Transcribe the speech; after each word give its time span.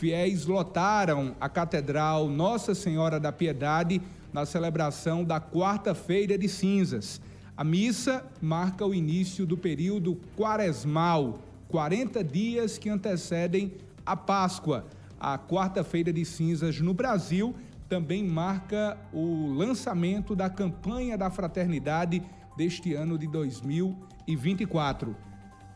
fiéis 0.00 0.46
lotaram 0.46 1.36
a 1.38 1.46
Catedral 1.46 2.26
Nossa 2.26 2.74
Senhora 2.74 3.20
da 3.20 3.30
Piedade 3.30 4.00
na 4.32 4.46
celebração 4.46 5.22
da 5.22 5.38
Quarta-feira 5.38 6.38
de 6.38 6.48
Cinzas. 6.48 7.20
A 7.54 7.62
missa 7.62 8.24
marca 8.40 8.86
o 8.86 8.94
início 8.94 9.44
do 9.44 9.58
período 9.58 10.18
quaresmal, 10.38 11.40
40 11.68 12.24
dias 12.24 12.78
que 12.78 12.88
antecedem 12.88 13.74
a 14.06 14.16
Páscoa. 14.16 14.86
A 15.20 15.36
Quarta-feira 15.36 16.10
de 16.10 16.24
Cinzas 16.24 16.80
no 16.80 16.94
Brasil 16.94 17.54
também 17.86 18.24
marca 18.26 18.96
o 19.12 19.52
lançamento 19.52 20.34
da 20.34 20.48
campanha 20.48 21.18
da 21.18 21.28
fraternidade 21.28 22.22
deste 22.56 22.94
ano 22.94 23.18
de 23.18 23.26
2024. 23.26 25.14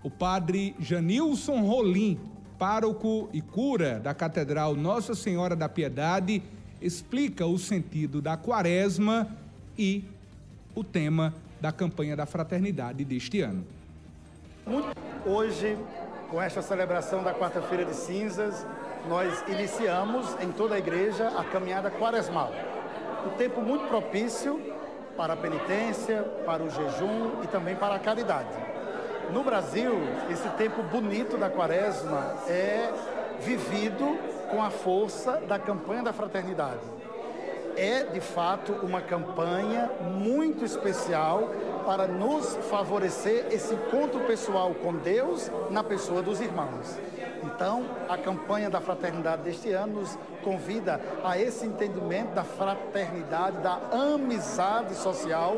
O 0.00 0.08
padre 0.08 0.76
Janilson 0.78 1.62
Rolim, 1.62 2.20
pároco 2.58 3.28
e 3.32 3.40
cura 3.40 3.98
da 4.00 4.14
Catedral 4.14 4.74
Nossa 4.74 5.14
Senhora 5.14 5.56
da 5.56 5.68
Piedade, 5.68 6.42
explica 6.80 7.46
o 7.46 7.58
sentido 7.58 8.20
da 8.20 8.36
quaresma 8.36 9.28
e 9.78 10.04
o 10.74 10.82
tema 10.82 11.34
da 11.60 11.70
campanha 11.70 12.16
da 12.16 12.26
fraternidade 12.26 13.04
deste 13.04 13.40
ano. 13.40 13.64
Hoje, 15.24 15.78
com 16.30 16.40
esta 16.40 16.62
celebração 16.62 17.22
da 17.22 17.34
Quarta-feira 17.34 17.84
de 17.84 17.94
Cinzas, 17.94 18.66
nós 19.08 19.44
iniciamos 19.48 20.26
em 20.40 20.50
toda 20.52 20.74
a 20.74 20.78
igreja 20.78 21.28
a 21.28 21.44
caminhada 21.44 21.90
quaresmal. 21.90 22.52
Um 23.26 23.36
tempo 23.36 23.60
muito 23.60 23.86
propício 23.88 24.60
para 25.16 25.34
a 25.34 25.36
penitência, 25.36 26.22
para 26.44 26.62
o 26.62 26.70
jejum 26.70 27.42
e 27.42 27.46
também 27.46 27.76
para 27.76 27.94
a 27.94 27.98
caridade. 27.98 28.48
No 29.30 29.42
Brasil, 29.42 29.92
esse 30.30 30.48
tempo 30.50 30.82
bonito 30.82 31.36
da 31.36 31.48
quaresma 31.48 32.36
é 32.48 32.90
vivido 33.40 34.18
com 34.50 34.62
a 34.62 34.70
força 34.70 35.40
da 35.48 35.58
campanha 35.58 36.02
da 36.02 36.12
fraternidade. 36.12 36.80
É, 37.76 38.04
de 38.04 38.20
fato, 38.20 38.72
uma 38.82 39.00
campanha 39.00 39.90
muito 40.02 40.64
especial 40.64 41.50
para 41.86 42.06
nos 42.06 42.54
favorecer 42.70 43.46
esse 43.50 43.74
encontro 43.74 44.20
pessoal 44.20 44.74
com 44.74 44.94
Deus 44.94 45.50
na 45.70 45.82
pessoa 45.82 46.20
dos 46.22 46.40
irmãos. 46.40 46.98
Então, 47.42 47.84
a 48.08 48.16
campanha 48.16 48.70
da 48.70 48.80
fraternidade 48.80 49.42
deste 49.42 49.72
ano 49.72 50.00
nos 50.00 50.18
convida 50.44 51.00
a 51.24 51.38
esse 51.38 51.66
entendimento 51.66 52.34
da 52.34 52.44
fraternidade, 52.44 53.58
da 53.58 53.80
amizade 53.90 54.94
social, 54.94 55.56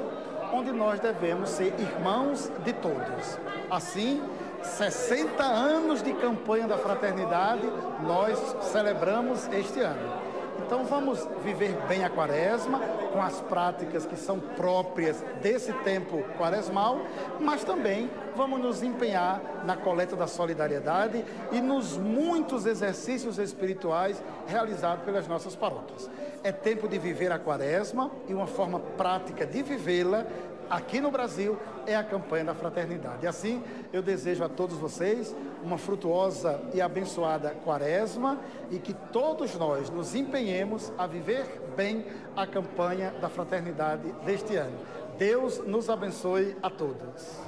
onde 0.54 0.70
nós 0.70 1.00
devemos 1.00 1.50
ser 1.50 1.74
irmãos 1.80 2.50
de 2.62 2.72
todos. 2.74 3.38
Assim, 3.68 4.22
60 4.62 5.42
anos 5.42 6.00
de 6.00 6.12
campanha 6.14 6.68
da 6.68 6.78
fraternidade 6.78 7.66
nós 8.06 8.38
celebramos 8.62 9.48
este 9.48 9.80
ano. 9.80 10.22
Então 10.64 10.84
vamos 10.84 11.28
viver 11.42 11.76
bem 11.88 12.04
a 12.04 12.08
quaresma, 12.08 12.78
com 13.12 13.20
as 13.20 13.40
práticas 13.42 14.06
que 14.06 14.16
são 14.16 14.38
próprias 14.38 15.22
desse 15.42 15.72
tempo 15.72 16.22
quaresmal, 16.38 17.00
mas 17.40 17.64
também 17.64 18.08
vamos 18.36 18.60
nos 18.60 18.82
empenhar 18.82 19.40
na 19.64 19.76
coleta 19.76 20.16
da 20.16 20.26
solidariedade 20.26 21.24
e 21.52 21.60
nos 21.60 21.98
muitos 21.98 22.64
exercícios 22.64 23.38
espirituais 23.38 24.22
realizados 24.46 25.04
pelas 25.04 25.26
nossas 25.26 25.54
paróquias. 25.54 26.08
É 26.44 26.52
tempo 26.52 26.86
de 26.86 26.98
viver 26.98 27.32
a 27.32 27.38
quaresma 27.38 28.10
e 28.28 28.34
uma 28.34 28.46
forma 28.46 28.78
prática 28.78 29.46
de 29.46 29.62
vivê-la 29.62 30.26
aqui 30.68 31.00
no 31.00 31.10
Brasil 31.10 31.58
é 31.86 31.96
a 31.96 32.04
campanha 32.04 32.44
da 32.44 32.54
fraternidade. 32.54 33.24
E 33.24 33.26
assim, 33.26 33.62
eu 33.92 34.02
desejo 34.02 34.44
a 34.44 34.48
todos 34.48 34.76
vocês 34.76 35.34
uma 35.62 35.78
frutuosa 35.78 36.60
e 36.74 36.80
abençoada 36.80 37.56
quaresma 37.64 38.38
e 38.70 38.78
que 38.78 38.92
todos 38.92 39.54
nós 39.54 39.88
nos 39.88 40.14
empenhemos 40.14 40.92
a 40.98 41.06
viver 41.06 41.46
bem 41.74 42.04
a 42.36 42.46
campanha 42.46 43.10
da 43.20 43.30
fraternidade 43.30 44.12
deste 44.24 44.54
ano. 44.56 44.78
Deus 45.18 45.66
nos 45.66 45.88
abençoe 45.88 46.56
a 46.62 46.68
todos. 46.68 47.42